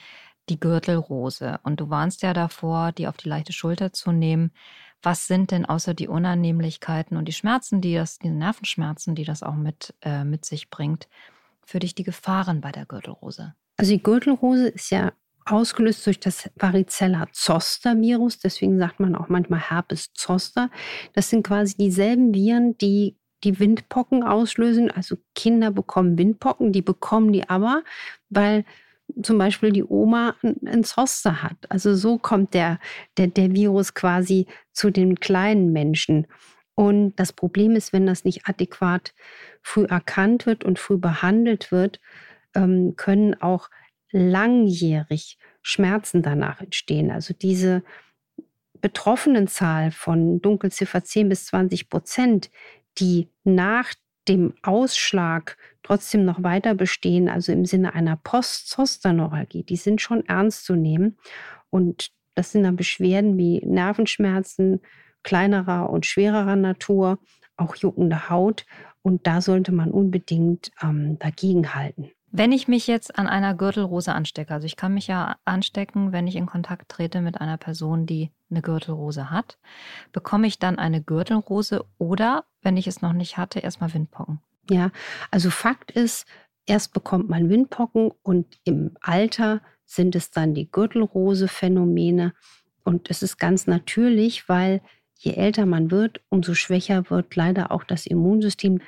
die 0.48 0.60
Gürtelrose. 0.60 1.58
Und 1.64 1.80
du 1.80 1.90
warnst 1.90 2.22
ja 2.22 2.32
davor, 2.32 2.92
die 2.92 3.08
auf 3.08 3.16
die 3.16 3.28
leichte 3.28 3.52
Schulter 3.52 3.92
zu 3.92 4.12
nehmen. 4.12 4.52
Was 5.02 5.26
sind 5.26 5.50
denn 5.50 5.66
außer 5.66 5.94
die 5.94 6.06
Unannehmlichkeiten 6.06 7.16
und 7.16 7.24
die 7.26 7.32
Schmerzen, 7.32 7.80
die 7.80 7.94
das, 7.94 8.18
die 8.18 8.30
Nervenschmerzen, 8.30 9.16
die 9.16 9.24
das 9.24 9.42
auch 9.42 9.56
mit, 9.56 9.94
äh, 10.02 10.22
mit 10.22 10.44
sich 10.44 10.70
bringt, 10.70 11.08
für 11.64 11.80
dich 11.80 11.96
die 11.96 12.04
Gefahren 12.04 12.60
bei 12.60 12.70
der 12.70 12.86
Gürtelrose? 12.86 13.54
Also 13.76 13.92
die 13.92 14.02
Gürtelrose 14.02 14.68
ist 14.68 14.90
ja 14.90 15.12
ausgelöst 15.46 16.06
durch 16.06 16.20
das 16.20 16.50
Varicella 16.56 17.26
Zoster 17.32 18.00
Virus. 18.00 18.38
Deswegen 18.38 18.78
sagt 18.78 19.00
man 19.00 19.14
auch 19.14 19.28
manchmal 19.28 19.60
Herpes 19.60 20.12
Zoster. 20.14 20.70
Das 21.14 21.30
sind 21.30 21.46
quasi 21.46 21.76
dieselben 21.76 22.34
Viren, 22.34 22.76
die 22.78 23.16
die 23.44 23.58
Windpocken 23.58 24.22
auslösen. 24.22 24.90
Also 24.90 25.16
Kinder 25.34 25.70
bekommen 25.70 26.18
Windpocken, 26.18 26.72
die 26.72 26.82
bekommen 26.82 27.32
die 27.32 27.48
aber, 27.48 27.82
weil 28.30 28.64
zum 29.22 29.36
Beispiel 29.38 29.72
die 29.72 29.84
Oma 29.84 30.36
ein 30.42 30.84
Zoster 30.84 31.42
hat. 31.42 31.56
Also 31.68 31.94
so 31.94 32.18
kommt 32.18 32.54
der, 32.54 32.78
der, 33.18 33.26
der 33.26 33.52
Virus 33.52 33.94
quasi 33.94 34.46
zu 34.72 34.90
den 34.90 35.20
kleinen 35.20 35.72
Menschen. 35.72 36.26
Und 36.74 37.16
das 37.16 37.32
Problem 37.32 37.76
ist, 37.76 37.92
wenn 37.92 38.06
das 38.06 38.24
nicht 38.24 38.48
adäquat 38.48 39.14
früh 39.60 39.84
erkannt 39.84 40.46
wird 40.46 40.64
und 40.64 40.78
früh 40.78 40.96
behandelt 40.96 41.70
wird, 41.70 42.00
ähm, 42.54 42.94
können 42.96 43.40
auch 43.40 43.68
langjährig 44.12 45.38
Schmerzen 45.62 46.22
danach 46.22 46.60
entstehen. 46.60 47.10
Also 47.10 47.34
diese 47.34 47.82
Betroffenenzahl 48.80 49.90
von 49.90 50.40
Dunkelziffer 50.40 51.04
10 51.04 51.28
bis 51.28 51.46
20 51.46 51.88
Prozent, 51.88 52.50
die 52.98 53.28
nach 53.44 53.92
dem 54.28 54.54
Ausschlag 54.62 55.56
trotzdem 55.82 56.24
noch 56.24 56.42
weiter 56.42 56.74
bestehen, 56.74 57.28
also 57.28 57.52
im 57.52 57.64
Sinne 57.64 57.94
einer 57.94 58.16
Postzosterneuralgie, 58.16 59.64
die 59.64 59.76
sind 59.76 60.00
schon 60.00 60.24
ernst 60.26 60.64
zu 60.64 60.74
nehmen. 60.74 61.16
Und 61.70 62.10
das 62.34 62.52
sind 62.52 62.62
dann 62.62 62.76
Beschwerden 62.76 63.36
wie 63.36 63.60
Nervenschmerzen 63.64 64.80
kleinerer 65.22 65.90
und 65.90 66.06
schwererer 66.06 66.56
Natur, 66.56 67.18
auch 67.56 67.76
juckende 67.76 68.28
Haut. 68.30 68.64
Und 69.02 69.26
da 69.26 69.40
sollte 69.40 69.72
man 69.72 69.90
unbedingt 69.90 70.70
ähm, 70.82 71.18
dagegenhalten. 71.18 72.10
Wenn 72.34 72.50
ich 72.50 72.66
mich 72.66 72.86
jetzt 72.86 73.18
an 73.18 73.26
einer 73.26 73.54
Gürtelrose 73.54 74.14
anstecke, 74.14 74.54
also 74.54 74.64
ich 74.64 74.76
kann 74.76 74.94
mich 74.94 75.06
ja 75.06 75.36
anstecken, 75.44 76.12
wenn 76.12 76.26
ich 76.26 76.36
in 76.36 76.46
Kontakt 76.46 76.88
trete 76.88 77.20
mit 77.20 77.38
einer 77.38 77.58
Person, 77.58 78.06
die 78.06 78.30
eine 78.50 78.62
Gürtelrose 78.62 79.30
hat, 79.30 79.58
bekomme 80.12 80.46
ich 80.46 80.58
dann 80.58 80.78
eine 80.78 81.02
Gürtelrose 81.02 81.84
oder, 81.98 82.44
wenn 82.62 82.78
ich 82.78 82.86
es 82.86 83.02
noch 83.02 83.12
nicht 83.12 83.36
hatte, 83.36 83.58
erstmal 83.58 83.92
Windpocken? 83.92 84.40
Ja, 84.70 84.90
also 85.30 85.50
Fakt 85.50 85.90
ist, 85.90 86.26
erst 86.64 86.94
bekommt 86.94 87.28
man 87.28 87.50
Windpocken 87.50 88.12
und 88.22 88.58
im 88.64 88.96
Alter 89.02 89.60
sind 89.84 90.16
es 90.16 90.30
dann 90.30 90.54
die 90.54 90.70
Gürtelrose-Phänomene. 90.70 92.32
Und 92.82 93.10
es 93.10 93.22
ist 93.22 93.36
ganz 93.36 93.66
natürlich, 93.66 94.48
weil 94.48 94.80
je 95.18 95.34
älter 95.34 95.66
man 95.66 95.90
wird, 95.90 96.22
umso 96.30 96.54
schwächer 96.54 97.10
wird 97.10 97.36
leider 97.36 97.72
auch 97.72 97.84
das 97.84 98.06
Immunsystem. 98.06 98.80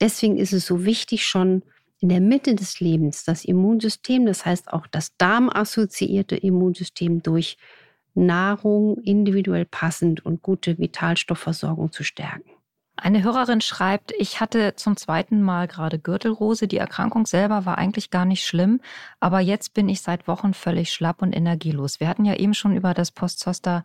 Deswegen 0.00 0.36
ist 0.36 0.52
es 0.52 0.64
so 0.64 0.84
wichtig, 0.84 1.26
schon 1.26 1.64
in 2.00 2.08
der 2.08 2.20
Mitte 2.20 2.54
des 2.54 2.80
Lebens 2.80 3.24
das 3.24 3.44
Immunsystem, 3.44 4.26
das 4.26 4.44
heißt 4.44 4.72
auch 4.72 4.86
das 4.86 5.16
darmassoziierte 5.16 6.36
Immunsystem 6.36 7.22
durch 7.22 7.56
Nahrung 8.14 8.98
individuell 8.98 9.64
passend 9.64 10.24
und 10.24 10.42
gute 10.42 10.78
Vitalstoffversorgung 10.78 11.92
zu 11.92 12.04
stärken. 12.04 12.50
Eine 12.96 13.24
Hörerin 13.24 13.60
schreibt, 13.60 14.12
ich 14.18 14.40
hatte 14.40 14.76
zum 14.76 14.96
zweiten 14.96 15.42
Mal 15.42 15.66
gerade 15.66 15.98
Gürtelrose. 15.98 16.68
Die 16.68 16.78
Erkrankung 16.78 17.26
selber 17.26 17.66
war 17.66 17.76
eigentlich 17.76 18.10
gar 18.10 18.24
nicht 18.24 18.44
schlimm, 18.44 18.80
aber 19.18 19.40
jetzt 19.40 19.74
bin 19.74 19.88
ich 19.88 20.00
seit 20.00 20.28
Wochen 20.28 20.54
völlig 20.54 20.92
schlapp 20.92 21.20
und 21.20 21.32
energielos. 21.32 21.98
Wir 21.98 22.08
hatten 22.08 22.24
ja 22.24 22.34
eben 22.34 22.54
schon 22.54 22.76
über 22.76 22.94
das 22.94 23.10
Postzoster, 23.10 23.84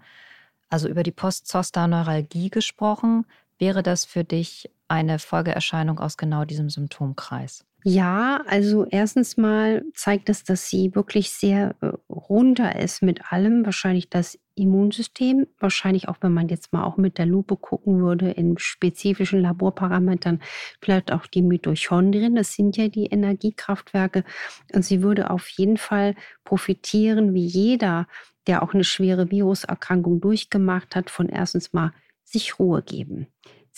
also 0.69 0.87
über 0.87 1.01
die 1.01 1.11
Postzoster-Neuralgie 1.11 2.51
gesprochen. 2.51 3.25
Wäre 3.57 3.81
das 3.81 4.05
für 4.05 4.23
dich 4.23 4.69
eine 4.87 5.17
Folgeerscheinung 5.17 5.99
aus 5.99 6.15
genau 6.15 6.45
diesem 6.45 6.69
Symptomkreis? 6.69 7.65
Ja, 7.85 8.43
also 8.45 8.85
erstens 8.89 9.37
mal 9.37 9.85
zeigt 9.93 10.27
es, 10.27 10.43
dass 10.43 10.69
sie 10.69 10.93
wirklich 10.95 11.31
sehr 11.31 11.75
äh, 11.79 11.91
runter 12.09 12.75
ist 12.77 13.01
mit 13.01 13.31
allem. 13.31 13.65
Wahrscheinlich 13.65 14.09
das 14.09 14.37
Immunsystem, 14.55 15.47
wahrscheinlich 15.59 16.09
auch, 16.09 16.17
wenn 16.19 16.33
man 16.33 16.49
jetzt 16.49 16.73
mal 16.73 16.83
auch 16.83 16.97
mit 16.97 17.17
der 17.17 17.25
Lupe 17.25 17.55
gucken 17.55 18.01
würde, 18.01 18.31
in 18.31 18.57
spezifischen 18.57 19.39
Laborparametern, 19.41 20.41
vielleicht 20.81 21.13
auch 21.13 21.25
die 21.25 21.41
Mitochondrien, 21.41 22.35
das 22.35 22.53
sind 22.53 22.75
ja 22.75 22.89
die 22.89 23.05
Energiekraftwerke. 23.05 24.25
Und 24.73 24.83
sie 24.83 25.01
würde 25.01 25.29
auf 25.29 25.47
jeden 25.47 25.77
Fall 25.77 26.15
profitieren, 26.43 27.33
wie 27.33 27.45
jeder, 27.45 28.07
der 28.47 28.61
auch 28.61 28.73
eine 28.73 28.83
schwere 28.83 29.31
Viruserkrankung 29.31 30.19
durchgemacht 30.19 30.97
hat, 30.97 31.09
von 31.09 31.29
erstens 31.29 31.71
mal 31.71 31.93
sich 32.25 32.59
Ruhe 32.59 32.81
geben 32.81 33.27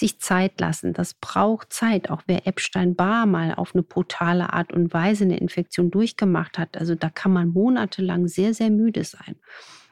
sich 0.02 0.20
Zeit 0.20 0.60
lassen. 0.60 0.94
Das 0.94 1.14
braucht 1.14 1.72
Zeit. 1.72 2.10
Auch 2.10 2.24
wer 2.28 2.46
Epstein-Barr 2.48 3.26
mal 3.26 3.54
auf 3.54 3.74
eine 3.74 3.84
brutale 3.84 4.52
Art 4.52 4.74
und 4.74 4.94
Weise 4.94 5.24
eine 5.24 5.38
Infektion 5.38 5.92
durchgemacht 5.92 6.58
hat, 6.58 6.76
also 6.78 6.96
da 6.96 7.10
kann 7.10 7.32
man 7.32 7.54
monatelang 7.54 8.28
sehr, 8.28 8.54
sehr 8.54 8.70
müde 8.70 9.06
sein. 9.06 9.38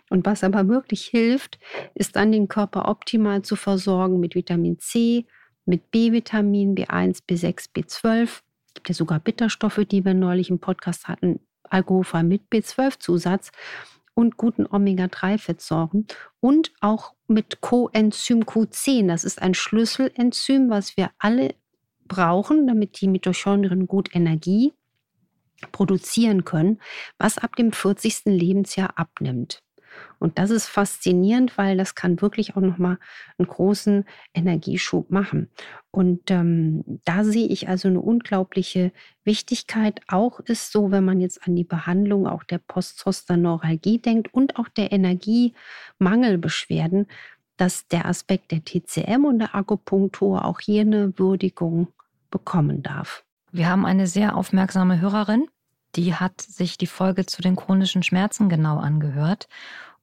Und 0.09 0.25
was 0.25 0.43
aber 0.43 0.67
wirklich 0.67 1.05
hilft, 1.05 1.59
ist 1.93 2.15
dann 2.15 2.31
den 2.31 2.47
Körper 2.47 2.89
optimal 2.89 3.43
zu 3.43 3.55
versorgen 3.55 4.19
mit 4.19 4.35
Vitamin 4.35 4.79
C, 4.79 5.25
mit 5.65 5.91
B-Vitamin, 5.91 6.75
B1, 6.75 7.21
B6, 7.29 7.69
B12. 7.75 8.23
Es 8.65 8.73
gibt 8.73 8.89
ja 8.89 8.95
sogar 8.95 9.19
Bitterstoffe, 9.19 9.85
die 9.89 10.03
wir 10.03 10.15
neulich 10.15 10.49
im 10.49 10.59
Podcast 10.59 11.07
hatten, 11.07 11.39
alkoholfrei 11.63 12.23
mit 12.23 12.41
B12-Zusatz 12.51 13.51
und 14.19 14.35
guten 14.35 14.67
Omega-3-Fettsäuren 14.69 16.05
und 16.41 16.73
auch 16.81 17.13
mit 17.27 17.61
Coenzym 17.61 18.43
Q10. 18.43 19.07
Das 19.07 19.23
ist 19.23 19.41
ein 19.41 19.53
Schlüsselenzym, 19.53 20.69
was 20.69 20.97
wir 20.97 21.11
alle 21.19 21.55
brauchen, 22.05 22.67
damit 22.67 22.99
die 22.99 23.07
Mitochondrien 23.07 23.87
gut 23.87 24.13
Energie 24.13 24.73
produzieren 25.71 26.43
können, 26.43 26.81
was 27.17 27.37
ab 27.37 27.55
dem 27.55 27.71
40. 27.71 28.25
Lebensjahr 28.25 28.97
abnimmt. 28.97 29.63
Und 30.19 30.37
das 30.37 30.49
ist 30.49 30.67
faszinierend, 30.67 31.57
weil 31.57 31.77
das 31.77 31.95
kann 31.95 32.21
wirklich 32.21 32.55
auch 32.55 32.61
nochmal 32.61 32.97
einen 33.37 33.47
großen 33.47 34.05
Energieschub 34.33 35.09
machen. 35.11 35.49
Und 35.91 36.29
ähm, 36.29 36.83
da 37.05 37.23
sehe 37.23 37.47
ich 37.47 37.69
also 37.69 37.87
eine 37.87 38.01
unglaubliche 38.01 38.91
Wichtigkeit. 39.23 40.01
Auch 40.07 40.39
ist 40.41 40.71
so, 40.71 40.91
wenn 40.91 41.05
man 41.05 41.19
jetzt 41.19 41.47
an 41.47 41.55
die 41.55 41.63
Behandlung 41.63 42.27
auch 42.27 42.43
der 42.43 42.59
Postzosterneuralgie 42.59 43.97
denkt 43.99 44.31
und 44.33 44.57
auch 44.57 44.69
der 44.69 44.91
Energiemangelbeschwerden, 44.91 47.07
dass 47.57 47.87
der 47.87 48.05
Aspekt 48.05 48.51
der 48.51 48.63
TCM 48.63 49.25
und 49.25 49.39
der 49.39 49.55
Akupunktur 49.55 50.45
auch 50.45 50.59
hier 50.59 50.81
eine 50.81 51.17
Würdigung 51.17 51.87
bekommen 52.31 52.83
darf. 52.83 53.23
Wir 53.51 53.67
haben 53.67 53.85
eine 53.85 54.07
sehr 54.07 54.37
aufmerksame 54.37 55.01
Hörerin, 55.01 55.47
die 55.95 56.13
hat 56.13 56.41
sich 56.41 56.77
die 56.77 56.87
Folge 56.87 57.25
zu 57.25 57.41
den 57.41 57.55
chronischen 57.55 58.03
Schmerzen 58.03 58.47
genau 58.47 58.77
angehört 58.77 59.47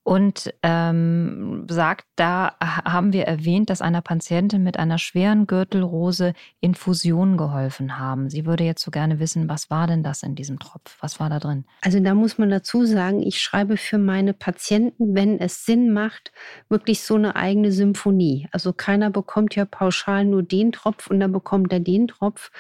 und 0.07 0.55
ähm, 0.63 1.67
sagt, 1.69 2.07
da 2.15 2.55
haben 2.61 3.13
wir 3.13 3.25
erwähnt, 3.25 3.71
dass 3.71 3.83
einer 3.83 4.03
Patientin 4.03 4.63
mit 4.63 4.79
einer 4.79 4.99
schweren 4.99 5.49
Gürtelrose 5.49 6.33
Infusionen 6.61 7.37
geholfen 7.37 7.99
haben. 7.99 8.31
Sie 8.31 8.47
würde 8.47 8.63
jetzt 8.63 8.85
so 8.85 8.93
gerne 8.93 9.19
wissen, 9.19 9.49
was 9.49 9.69
war 9.69 9.89
denn 9.89 10.05
das 10.05 10.23
in 10.23 10.37
diesem 10.37 10.61
Tropf? 10.61 10.97
Was 11.01 11.19
war 11.19 11.29
da 11.29 11.41
drin? 11.41 11.65
Also 11.81 11.99
da 11.99 12.15
muss 12.15 12.39
man 12.39 12.51
dazu 12.51 12.85
sagen, 12.85 13.21
ich 13.21 13.41
schreibe 13.41 13.77
für 13.77 13.99
meine 13.99 14.33
Patienten, 14.33 15.17
wenn 15.17 15.41
es 15.41 15.65
Sinn 15.65 15.93
macht, 15.93 16.31
wirklich 16.69 17.01
so 17.01 17.17
eine 17.17 17.35
eigene 17.35 17.73
Symphonie. 17.73 18.47
Also 18.53 18.73
keiner 18.73 19.11
bekommt 19.11 19.57
ja 19.57 19.65
pauschal 19.65 20.25
nur 20.25 20.45
den 20.45 20.71
Tropf 20.71 21.09
und 21.09 21.19
dann 21.19 21.33
bekommt 21.33 21.73
er 21.73 21.81
den 21.81 22.07
Tropf. 22.07 22.53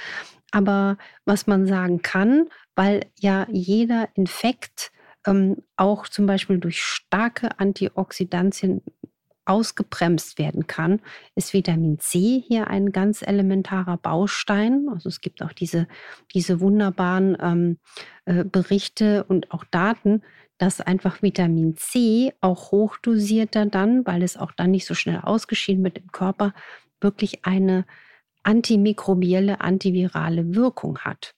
Aber 0.50 0.98
was 1.24 1.46
man 1.46 1.68
sagen 1.68 2.02
kann, 2.02 2.48
weil 2.74 3.06
ja 3.20 3.46
jeder 3.52 4.08
Infekt 4.14 4.90
ähm, 5.26 5.56
auch 5.76 6.08
zum 6.08 6.26
Beispiel 6.26 6.58
durch 6.58 6.82
starke 6.82 7.58
Antioxidantien 7.58 8.82
ausgebremst 9.46 10.38
werden 10.38 10.66
kann, 10.66 11.00
ist 11.36 11.52
Vitamin 11.52 11.98
C 12.00 12.42
hier 12.46 12.68
ein 12.68 12.90
ganz 12.90 13.22
elementarer 13.22 13.96
Baustein. 13.96 14.88
Also 14.90 15.08
es 15.08 15.20
gibt 15.20 15.42
auch 15.42 15.52
diese, 15.52 15.86
diese 16.34 16.60
wunderbaren 16.60 17.36
ähm, 17.40 17.78
äh, 18.24 18.44
Berichte 18.44 19.24
und 19.24 19.52
auch 19.52 19.64
Daten, 19.64 20.22
dass 20.58 20.80
einfach 20.80 21.22
Vitamin 21.22 21.76
C 21.76 22.32
auch 22.40 22.72
hochdosierter 22.72 23.66
dann, 23.66 24.04
weil 24.04 24.22
es 24.22 24.36
auch 24.36 24.52
dann 24.52 24.72
nicht 24.72 24.86
so 24.86 24.94
schnell 24.94 25.20
ausgeschieden 25.22 25.84
wird 25.84 25.98
im 25.98 26.10
Körper, 26.10 26.52
wirklich 27.00 27.44
eine 27.44 27.84
antimikrobielle, 28.42 29.60
antivirale 29.60 30.54
Wirkung 30.54 30.98
hat 30.98 31.35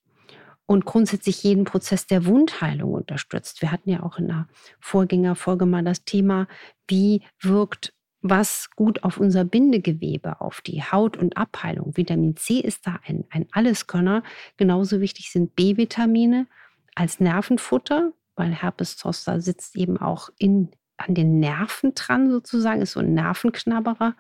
und 0.69 0.85
grundsätzlich 0.85 1.43
jeden 1.43 1.65
Prozess 1.65 2.07
der 2.07 2.27
Wundheilung 2.27 2.93
unterstützt. 2.93 3.63
Wir 3.63 3.73
hatten 3.73 3.89
ja 3.89 4.03
auch 4.03 4.19
in 4.19 4.29
der 4.29 4.49
Vorgängerfolge 4.81 5.65
mal 5.65 5.83
das 5.83 6.05
Thema, 6.05 6.47
wie 6.87 7.23
wirkt 7.41 7.95
was 8.21 8.69
gut 8.77 9.03
auf 9.03 9.17
unser 9.17 9.47
Bindegewebe, 9.47 10.43
auf 10.43 10.61
die 10.61 10.83
Haut 10.83 11.17
und 11.17 11.39
Abheilung. 11.39 11.97
Vitamin 11.97 12.37
C 12.37 12.59
ist 12.59 12.87
da 12.87 13.01
ein, 13.07 13.25
ein 13.31 13.47
Alleskönner. 13.51 14.23
Genauso 14.59 15.01
wichtig 15.01 15.31
sind 15.33 15.57
B-Vitamine 15.57 16.47
als 16.95 17.19
Nervenfutter, 17.19 18.13
weil 18.37 18.53
Herpes 18.53 18.99
zoster 18.99 19.41
sitzt 19.41 19.75
eben 19.75 19.97
auch 19.97 20.29
in, 20.37 20.69
an 20.99 21.15
den 21.15 21.41
Nerven 21.41 21.95
dran 21.95 22.31
sozusagen, 22.31 22.83
ist 22.83 22.93
so 22.93 23.01
ein 23.01 23.15
Nervenknabberer. 23.15 24.17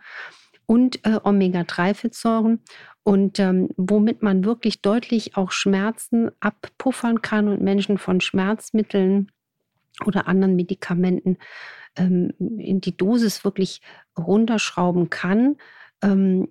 und 0.64 1.05
äh, 1.05 1.21
Omega-3-Fettsäuren 1.23 2.61
und 3.09 3.38
ähm, 3.38 3.71
womit 3.79 4.21
man 4.23 4.45
wirklich 4.45 4.83
deutlich 4.83 5.35
auch 5.35 5.50
Schmerzen 5.50 6.31
abpuffern 6.41 7.23
kann 7.23 7.49
und 7.49 7.62
Menschen 7.62 7.97
von 7.97 8.21
Schmerzmitteln 8.21 9.33
oder 10.05 10.29
anderen 10.29 10.57
Medikamenten 10.57 11.38
ähm, 11.97 12.35
in 12.38 12.83
die 12.83 12.95
Dosis 12.95 13.45
wirklich 13.45 13.81
runterschrauben 14.19 15.09
kann, 15.09 15.57
ähm, 16.03 16.49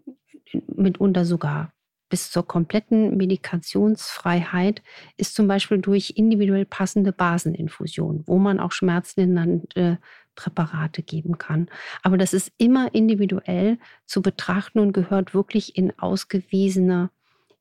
mitunter 0.66 1.26
sogar 1.26 1.74
bis 2.10 2.32
zur 2.32 2.48
kompletten 2.48 3.16
Medikationsfreiheit 3.18 4.82
ist 5.16 5.36
zum 5.36 5.48
Beispiel 5.48 5.78
durch 5.78 6.14
individuell 6.16 6.66
passende 6.66 7.14
Baseninfusion, 7.14 8.24
wo 8.26 8.40
man 8.40 8.60
auch 8.60 8.72
schmerzlindernde 8.72 10.00
Präparate 10.38 11.04
geben 11.04 11.38
kann. 11.38 11.68
Aber 12.04 12.18
das 12.18 12.32
ist 12.32 12.54
immer 12.58 12.96
individuell 12.96 13.78
zu 14.06 14.22
betrachten 14.22 14.80
und 14.80 14.94
gehört 14.94 15.34
wirklich 15.34 15.76
in 15.76 16.00
ausgewiesene 16.00 17.10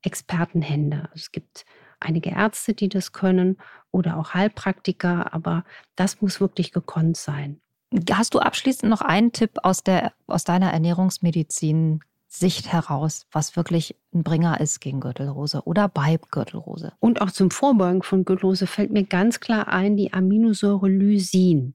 Expertenhände. 0.03 1.09
Also 1.11 1.15
es 1.17 1.33
gibt 1.33 1.65
einige 1.99 2.31
Ärzte, 2.31 2.75
die 2.75 2.89
das 2.89 3.13
können 3.13 3.57
oder 3.91 4.19
auch 4.19 4.35
Heilpraktiker, 4.35 5.35
aber 5.35 5.65
das 5.97 6.21
muss 6.21 6.41
wirklich 6.41 6.71
gekonnt 6.71 7.17
sein. 7.17 7.61
Hast 8.13 8.35
du 8.35 8.39
abschließend 8.39 8.91
noch 8.91 9.01
einen 9.01 9.33
Tipp 9.33 9.59
aus, 9.63 9.83
der, 9.83 10.13
aus 10.27 10.45
deiner 10.45 10.73
Ernährungsmedizin 10.73 12.01
Sicht 12.29 12.71
heraus, 12.71 13.27
was 13.33 13.57
wirklich 13.57 13.97
ein 14.13 14.23
Bringer 14.23 14.61
ist 14.61 14.81
gegen 14.81 15.01
Gürtelrose 15.01 15.63
oder 15.65 15.89
bei 15.89 16.19
Gürtelrose. 16.31 16.93
Und 17.01 17.23
auch 17.23 17.31
zum 17.31 17.51
Vorbeugen 17.51 18.03
von 18.03 18.25
Gürtelrose 18.25 18.67
fällt 18.67 18.91
mir 18.91 19.05
ganz 19.05 19.41
klar 19.41 19.69
ein 19.69 19.97
die 19.97 20.13
Aminosäure 20.13 20.89
Lysin. 20.89 21.75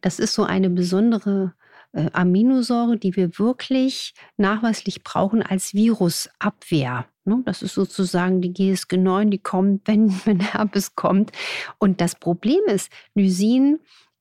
Das 0.00 0.18
ist 0.18 0.34
so 0.34 0.44
eine 0.44 0.70
besondere 0.70 1.54
äh, 1.92 2.10
Aminosäure, 2.12 2.96
die 2.96 3.16
wir 3.16 3.38
wirklich 3.38 4.14
nachweislich 4.36 5.02
brauchen 5.02 5.42
als 5.42 5.74
Virusabwehr. 5.74 7.06
Ne? 7.24 7.42
Das 7.44 7.62
ist 7.62 7.74
sozusagen 7.74 8.40
die 8.40 8.52
GSG9, 8.52 9.30
die 9.30 9.38
kommt, 9.38 9.82
wenn, 9.86 10.10
wenn 10.24 10.40
Herpes 10.40 10.94
kommt. 10.94 11.32
Und 11.78 12.00
das 12.00 12.14
Problem 12.14 12.60
ist, 12.66 12.90
Lysin 13.14 13.78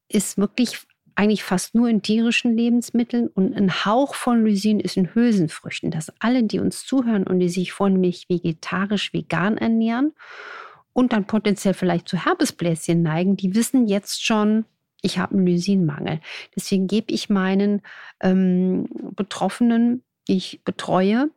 ist 0.09 0.37
wirklich 0.37 0.79
eigentlich 1.15 1.43
fast 1.43 1.75
nur 1.75 1.89
in 1.89 2.01
tierischen 2.01 2.55
Lebensmitteln 2.55 3.27
und 3.27 3.53
ein 3.53 3.85
Hauch 3.85 4.15
von 4.15 4.43
Lysin 4.43 4.79
ist 4.79 4.97
in 4.97 5.13
Hülsenfrüchten. 5.13 5.91
Dass 5.91 6.11
alle, 6.19 6.43
die 6.43 6.59
uns 6.59 6.85
zuhören 6.85 7.27
und 7.27 7.39
die 7.39 7.49
sich 7.49 7.73
vornehmlich 7.73 8.27
vegetarisch, 8.29 9.13
vegan 9.13 9.57
ernähren 9.57 10.13
und 10.93 11.13
dann 11.13 11.27
potenziell 11.27 11.73
vielleicht 11.73 12.07
zu 12.07 12.25
Herpesbläschen 12.25 13.01
neigen, 13.01 13.35
die 13.37 13.55
wissen 13.55 13.87
jetzt 13.87 14.25
schon, 14.25 14.65
ich 15.01 15.17
habe 15.17 15.35
einen 15.35 15.45
Lysinmangel. 15.45 16.19
Deswegen 16.55 16.87
gebe 16.87 17.13
ich 17.13 17.29
meinen 17.29 17.81
ähm, 18.21 18.87
Betroffenen, 19.15 20.03
die 20.27 20.37
ich 20.37 20.63
betreue, 20.63 21.29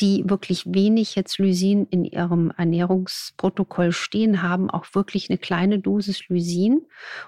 die 0.00 0.24
wirklich 0.28 0.64
wenig 0.66 1.14
jetzt 1.14 1.38
Lysin 1.38 1.86
in 1.90 2.04
ihrem 2.04 2.52
Ernährungsprotokoll 2.56 3.92
stehen 3.92 4.42
haben, 4.42 4.70
auch 4.70 4.86
wirklich 4.94 5.30
eine 5.30 5.38
kleine 5.38 5.78
Dosis 5.78 6.28
Lysin. 6.28 6.86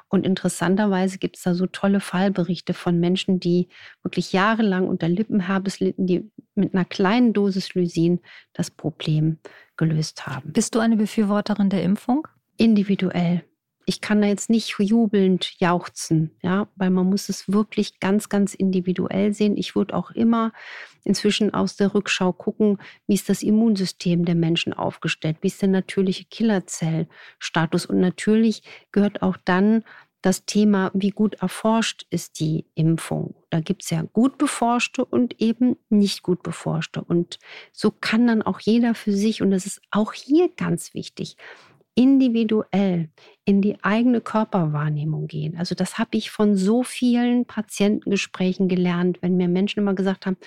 Und 0.08 0.26
interessanterweise 0.26 1.18
gibt 1.18 1.36
es 1.36 1.44
da 1.44 1.54
so 1.54 1.66
tolle 1.66 2.00
Fallberichte 2.00 2.74
von 2.74 2.98
Menschen, 2.98 3.38
die 3.38 3.68
wirklich 4.02 4.32
jahrelang 4.32 4.88
unter 4.88 5.08
Lippenherpes 5.08 5.80
litten, 5.80 6.06
die 6.06 6.30
mit 6.54 6.74
einer 6.74 6.84
kleinen 6.84 7.32
Dosis 7.32 7.74
Lysin 7.74 8.20
das 8.52 8.70
Problem 8.70 9.38
gelöst 9.76 10.26
haben. 10.26 10.52
Bist 10.52 10.74
du 10.74 10.80
eine 10.80 10.96
Befürworterin 10.96 11.70
der 11.70 11.84
Impfung? 11.84 12.26
Individuell 12.56 13.44
ich 13.90 14.00
kann 14.00 14.22
da 14.22 14.28
jetzt 14.28 14.50
nicht 14.50 14.76
jubelnd 14.78 15.58
jauchzen, 15.58 16.30
ja, 16.42 16.68
weil 16.76 16.90
man 16.90 17.10
muss 17.10 17.28
es 17.28 17.52
wirklich 17.52 17.98
ganz, 17.98 18.28
ganz 18.28 18.54
individuell 18.54 19.34
sehen. 19.34 19.56
Ich 19.56 19.74
würde 19.74 19.96
auch 19.96 20.12
immer 20.12 20.52
inzwischen 21.02 21.52
aus 21.52 21.74
der 21.74 21.92
Rückschau 21.92 22.32
gucken, 22.32 22.78
wie 23.08 23.14
ist 23.14 23.28
das 23.28 23.42
Immunsystem 23.42 24.24
der 24.24 24.36
Menschen 24.36 24.72
aufgestellt, 24.72 25.38
wie 25.40 25.48
ist 25.48 25.60
der 25.60 25.70
natürliche 25.70 26.24
Killerzellstatus 26.24 27.84
und 27.84 27.98
natürlich 27.98 28.62
gehört 28.92 29.22
auch 29.22 29.36
dann 29.44 29.82
das 30.22 30.44
Thema, 30.44 30.92
wie 30.94 31.10
gut 31.10 31.34
erforscht 31.42 32.06
ist 32.10 32.38
die 32.38 32.66
Impfung. 32.76 33.34
Da 33.48 33.58
gibt 33.58 33.82
es 33.82 33.90
ja 33.90 34.02
gut 34.02 34.38
beforschte 34.38 35.04
und 35.04 35.40
eben 35.40 35.76
nicht 35.88 36.22
gut 36.22 36.44
beforschte. 36.44 37.02
Und 37.02 37.40
so 37.72 37.90
kann 37.90 38.28
dann 38.28 38.42
auch 38.42 38.60
jeder 38.60 38.94
für 38.94 39.12
sich, 39.12 39.42
und 39.42 39.50
das 39.50 39.66
ist 39.66 39.80
auch 39.90 40.12
hier 40.12 40.48
ganz 40.54 40.94
wichtig, 40.94 41.36
individuell 42.00 43.10
in 43.44 43.60
die 43.60 43.76
eigene 43.84 44.22
Körperwahrnehmung 44.22 45.26
gehen. 45.26 45.58
Also 45.58 45.74
das 45.74 45.98
habe 45.98 46.16
ich 46.16 46.30
von 46.30 46.56
so 46.56 46.82
vielen 46.82 47.44
Patientengesprächen 47.44 48.68
gelernt, 48.68 49.18
wenn 49.20 49.36
mir 49.36 49.48
Menschen 49.48 49.80
immer 49.80 49.92
gesagt 49.92 50.24
haben, 50.24 50.38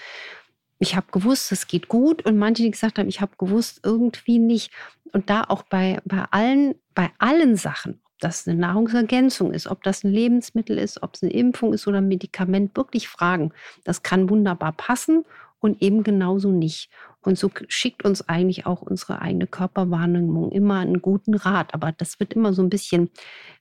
ich 0.79 0.95
habe 0.95 1.11
gewusst, 1.11 1.51
es 1.51 1.67
geht 1.67 1.89
gut 1.89 2.25
und 2.25 2.39
manche, 2.39 2.63
die 2.63 2.71
gesagt 2.71 2.97
haben, 2.97 3.07
ich 3.07 3.21
habe 3.21 3.33
gewusst, 3.37 3.81
irgendwie 3.83 4.39
nicht. 4.39 4.73
Und 5.11 5.29
da 5.29 5.43
auch 5.43 5.61
bei, 5.61 6.01
bei, 6.05 6.25
allen, 6.31 6.73
bei 6.95 7.11
allen 7.19 7.55
Sachen, 7.55 8.01
ob 8.03 8.19
das 8.19 8.47
eine 8.47 8.59
Nahrungsergänzung 8.59 9.53
ist, 9.53 9.67
ob 9.67 9.83
das 9.83 10.03
ein 10.03 10.11
Lebensmittel 10.11 10.79
ist, 10.79 11.03
ob 11.03 11.13
es 11.13 11.21
eine 11.21 11.33
Impfung 11.33 11.71
ist 11.71 11.85
oder 11.85 11.99
ein 11.99 12.07
Medikament, 12.07 12.75
wirklich 12.75 13.07
fragen. 13.07 13.53
Das 13.83 14.01
kann 14.01 14.27
wunderbar 14.27 14.71
passen 14.71 15.23
und 15.63 15.82
eben 15.82 16.04
genauso 16.04 16.52
nicht. 16.52 16.89
Und 17.21 17.39
so 17.39 17.49
schickt 17.69 18.04
uns 18.04 18.28
eigentlich 18.28 18.65
auch 18.65 18.82
unsere 18.82 19.21
eigene 19.21 19.47
Körperwahrnehmung 19.47 20.52
immer 20.52 20.80
einen 20.80 21.02
guten 21.02 21.36
Rat. 21.36 21.73
Aber 21.73 21.93
das 21.93 22.19
wird 22.19 22.34
immer 22.34 22.52
so 22.54 22.62
ein 22.62 22.69
bisschen 22.69 23.10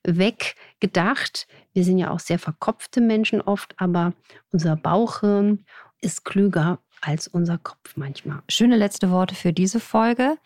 weggedacht. 0.03 1.47
Wir 1.71 1.85
sind 1.85 1.97
ja 1.97 2.11
auch 2.11 2.19
sehr 2.19 2.39
verkopfte 2.39 2.99
Menschen 2.99 3.39
oft, 3.39 3.73
aber 3.77 4.13
unser 4.51 4.75
Bauchhirn 4.75 5.65
ist 6.01 6.25
klüger 6.25 6.79
als 6.99 7.29
unser 7.29 7.57
Kopf 7.57 7.95
manchmal. 7.95 8.41
Schöne 8.49 8.75
letzte 8.75 9.09
Worte 9.09 9.33
für 9.33 9.53
diese 9.53 9.79
Folge. 9.79 10.37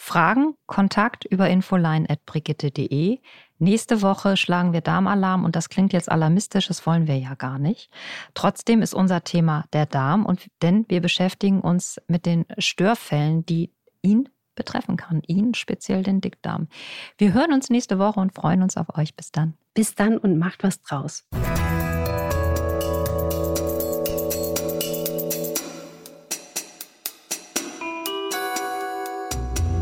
Fragen, 0.00 0.54
Kontakt 0.66 1.24
über 1.24 1.50
infoline.brigitte.de. 1.50 3.18
Nächste 3.58 4.00
Woche 4.00 4.36
schlagen 4.36 4.72
wir 4.72 4.80
Darmalarm 4.80 5.44
und 5.44 5.56
das 5.56 5.68
klingt 5.68 5.92
jetzt 5.92 6.10
alarmistisch, 6.10 6.68
das 6.68 6.86
wollen 6.86 7.08
wir 7.08 7.18
ja 7.18 7.34
gar 7.34 7.58
nicht. 7.58 7.90
Trotzdem 8.32 8.80
ist 8.80 8.94
unser 8.94 9.24
Thema 9.24 9.64
der 9.72 9.86
Darm 9.86 10.24
und 10.24 10.46
denn 10.62 10.86
wir 10.88 11.00
beschäftigen 11.00 11.60
uns 11.60 12.00
mit 12.06 12.26
den 12.26 12.46
Störfällen, 12.58 13.44
die 13.44 13.72
ihn 14.00 14.28
betreffen 14.54 14.96
kann, 14.96 15.20
ihn 15.26 15.54
speziell 15.54 16.04
den 16.04 16.20
Dickdarm. 16.20 16.68
Wir 17.18 17.34
hören 17.34 17.52
uns 17.52 17.68
nächste 17.68 17.98
Woche 17.98 18.20
und 18.20 18.34
freuen 18.34 18.62
uns 18.62 18.76
auf 18.76 18.96
euch. 18.96 19.16
Bis 19.16 19.32
dann. 19.32 19.54
Bis 19.74 19.96
dann 19.96 20.16
und 20.16 20.38
macht 20.38 20.62
was 20.62 20.80
draus. 20.80 21.26